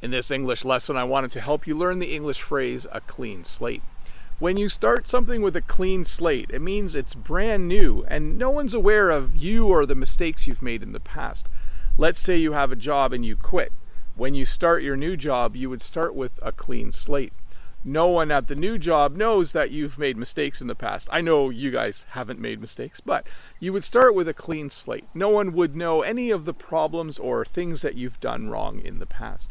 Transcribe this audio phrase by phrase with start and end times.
[0.00, 3.42] In this English lesson, I wanted to help you learn the English phrase a clean
[3.42, 3.82] slate.
[4.38, 8.48] When you start something with a clean slate, it means it's brand new and no
[8.48, 11.48] one's aware of you or the mistakes you've made in the past.
[11.96, 13.72] Let's say you have a job and you quit.
[14.14, 17.32] When you start your new job, you would start with a clean slate.
[17.84, 21.08] No one at the new job knows that you've made mistakes in the past.
[21.10, 23.26] I know you guys haven't made mistakes, but
[23.58, 25.06] you would start with a clean slate.
[25.12, 29.00] No one would know any of the problems or things that you've done wrong in
[29.00, 29.50] the past.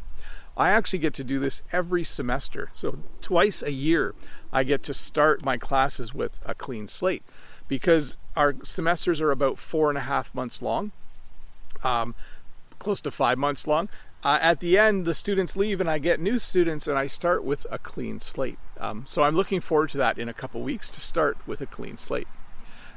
[0.58, 2.72] I actually get to do this every semester.
[2.74, 4.16] So, twice a year,
[4.52, 7.24] I get to start my classes with a clean slate
[7.68, 10.92] because our semesters are about four and a half months long,
[11.84, 12.16] um,
[12.80, 13.88] close to five months long.
[14.24, 17.44] Uh, at the end, the students leave and I get new students and I start
[17.44, 18.58] with a clean slate.
[18.80, 21.68] Um, so, I'm looking forward to that in a couple weeks to start with a
[21.68, 22.28] clean slate.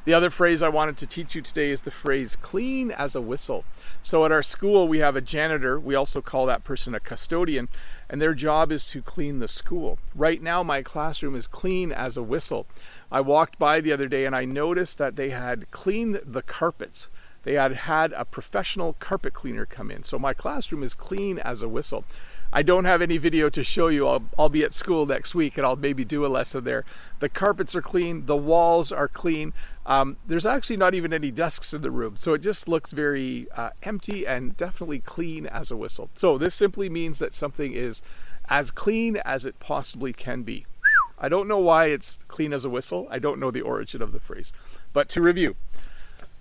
[0.07, 3.21] The other phrase I wanted to teach you today is the phrase clean as a
[3.21, 3.65] whistle.
[4.03, 5.79] So at our school, we have a janitor.
[5.79, 7.69] We also call that person a custodian,
[8.09, 9.99] and their job is to clean the school.
[10.15, 12.67] Right now, my classroom is clean as a whistle.
[13.13, 17.09] I walked by the other day and I noticed that they had cleaned the carpets.
[17.43, 20.05] They had had a professional carpet cleaner come in.
[20.05, 22.05] So my classroom is clean as a whistle.
[22.53, 24.09] I don't have any video to show you.
[24.09, 26.85] I'll, I'll be at school next week and I'll maybe do a lesson there.
[27.21, 29.53] The carpets are clean, the walls are clean.
[29.87, 33.47] Um, there's actually not even any desks in the room, so it just looks very
[33.57, 36.11] uh, empty and definitely clean as a whistle.
[36.17, 38.03] So this simply means that something is
[38.49, 40.67] as clean as it possibly can be.
[41.21, 43.07] I don't know why it's clean as a whistle.
[43.11, 44.53] I don't know the origin of the phrase.
[44.93, 45.55] But to review,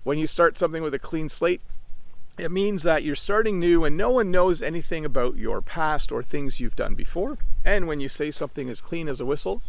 [0.04, 1.62] when you start something with a clean slate,
[2.40, 6.24] it means that you're starting new and no one knows anything about your past or
[6.24, 7.38] things you've done before.
[7.66, 9.62] And when you say something as clean as a whistle,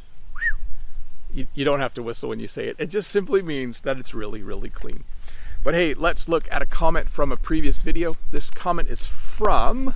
[1.32, 2.76] you, you don't have to whistle when you say it.
[2.78, 5.04] It just simply means that it's really, really clean.
[5.62, 8.16] But hey, let's look at a comment from a previous video.
[8.30, 9.94] This comment is from,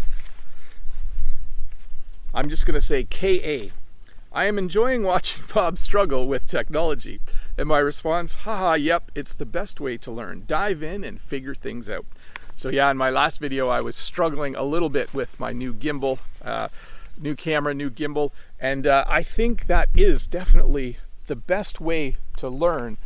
[2.34, 3.72] I'm just going to say KA.
[4.32, 7.20] I am enjoying watching Bob struggle with technology.
[7.56, 10.42] And my response, haha, yep, it's the best way to learn.
[10.46, 12.04] Dive in and figure things out.
[12.56, 15.72] So yeah, in my last video, I was struggling a little bit with my new
[15.72, 16.68] gimbal, uh,
[17.20, 22.48] new camera, new gimbal, and uh, I think that is definitely the best way to
[22.48, 22.96] learn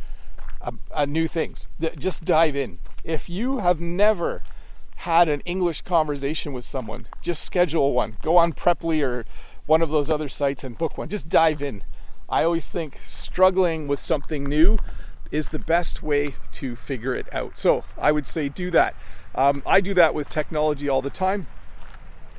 [0.61, 1.65] uh, uh, new things.
[1.97, 2.79] Just dive in.
[3.03, 4.41] If you have never
[4.97, 8.17] had an English conversation with someone, just schedule one.
[8.21, 9.25] Go on Preply or
[9.65, 11.09] one of those other sites and book one.
[11.09, 11.81] Just dive in.
[12.29, 14.77] I always think struggling with something new
[15.31, 17.57] is the best way to figure it out.
[17.57, 18.95] So I would say do that.
[19.35, 21.47] Um, I do that with technology all the time.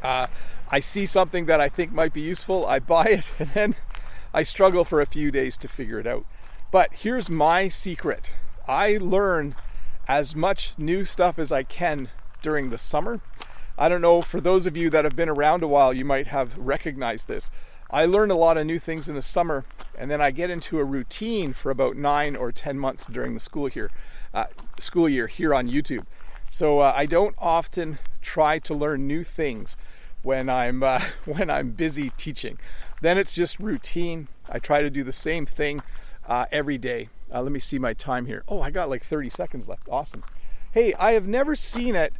[0.03, 0.27] Uh,
[0.71, 3.75] I see something that I think might be useful, I buy it, and then
[4.33, 6.25] I struggle for a few days to figure it out.
[6.71, 8.31] But here's my secret
[8.69, 9.55] I learn
[10.07, 12.09] as much new stuff as I can
[12.43, 13.21] during the summer.
[13.77, 16.29] I don't know, for those of you that have been around a while, you might
[16.29, 17.51] have recognized this.
[17.91, 19.65] I learn a lot of new things in the summer,
[19.99, 23.41] and then I get into a routine for about nine or ten months during the
[23.41, 23.91] school here,
[24.33, 24.45] uh,
[24.79, 26.07] school year here on YouTube.
[26.51, 29.77] So uh, I don't often try to learn new things
[30.23, 32.59] when I'm uh, when I'm busy teaching.
[33.01, 34.27] Then it's just routine.
[34.51, 35.81] I try to do the same thing
[36.29, 37.09] uh, every day.
[37.33, 38.43] Uh, let me see my time here.
[38.49, 39.89] Oh, I got like 30 seconds left.
[39.89, 40.25] Awesome.
[40.73, 42.13] Hey, I have never seen it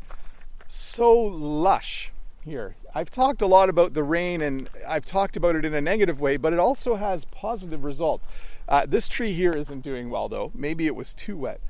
[0.69, 2.13] so lush
[2.45, 2.77] here.
[2.95, 6.21] I've talked a lot about the rain and I've talked about it in a negative
[6.21, 8.25] way, but it also has positive results.
[8.69, 10.53] Uh, this tree here isn't doing well though.
[10.55, 11.61] Maybe it was too wet.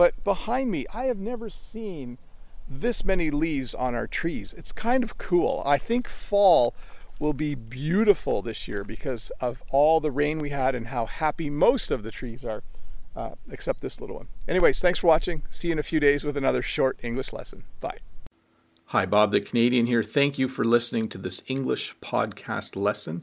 [0.00, 2.16] But behind me, I have never seen
[2.66, 4.54] this many leaves on our trees.
[4.56, 5.62] It's kind of cool.
[5.66, 6.74] I think fall
[7.18, 11.50] will be beautiful this year because of all the rain we had and how happy
[11.50, 12.62] most of the trees are,
[13.14, 14.28] uh, except this little one.
[14.48, 15.42] Anyways, thanks for watching.
[15.50, 17.62] See you in a few days with another short English lesson.
[17.82, 17.98] Bye.
[18.86, 20.02] Hi, Bob the Canadian here.
[20.02, 23.22] Thank you for listening to this English podcast lesson.